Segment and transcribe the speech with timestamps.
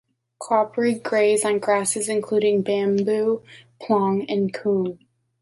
[0.39, 3.43] Kouprey graze on grasses, including bamboo,
[3.79, 4.97] ploong, and koom.